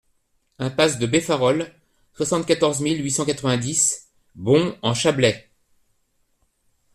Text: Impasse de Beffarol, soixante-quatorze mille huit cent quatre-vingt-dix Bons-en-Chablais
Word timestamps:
Impasse 0.57 0.97
de 0.97 1.05
Beffarol, 1.05 1.69
soixante-quatorze 2.13 2.81
mille 2.81 3.03
huit 3.03 3.11
cent 3.11 3.23
quatre-vingt-dix 3.23 4.07
Bons-en-Chablais 4.33 5.47